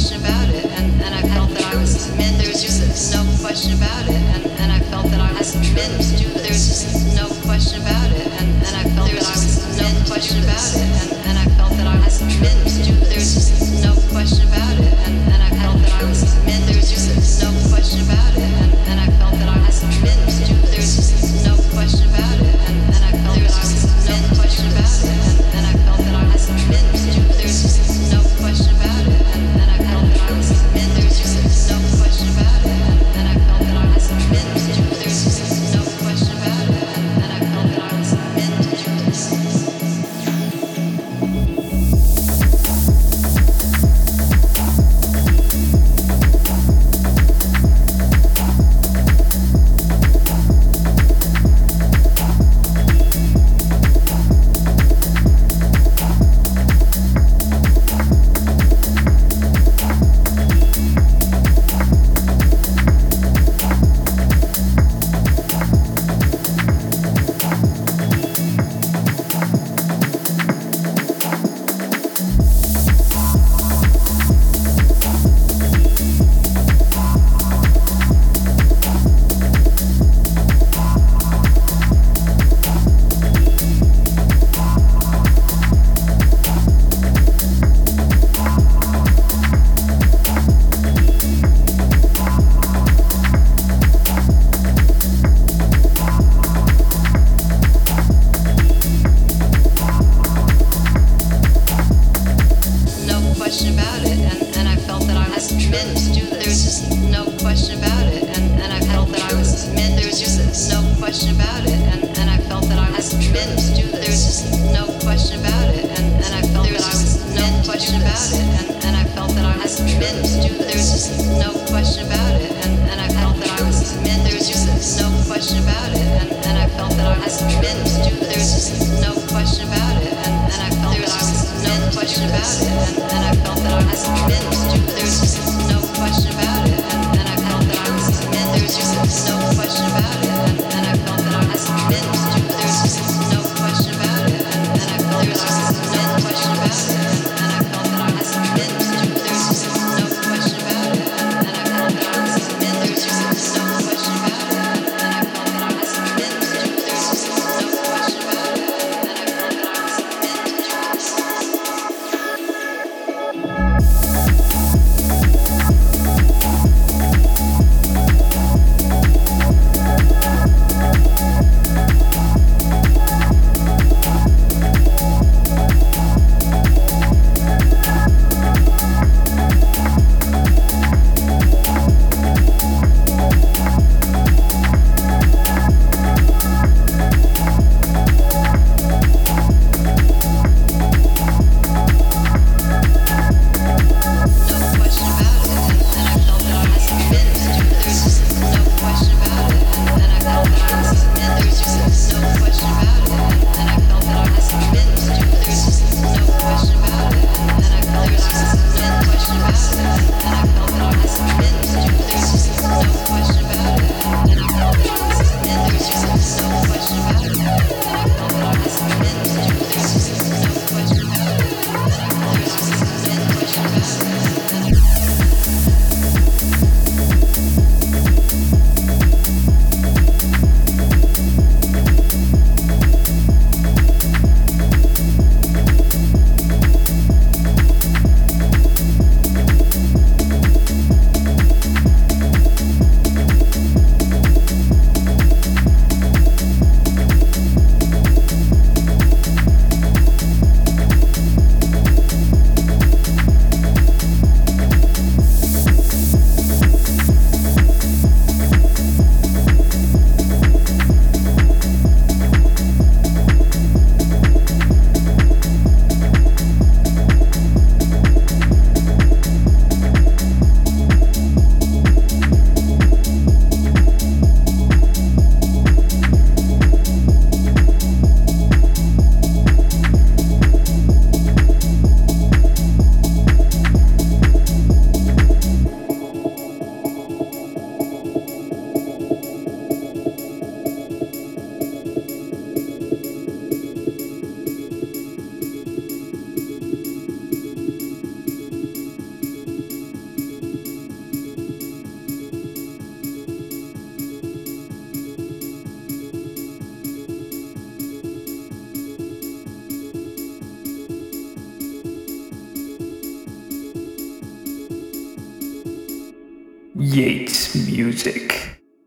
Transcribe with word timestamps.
Música 0.00 0.29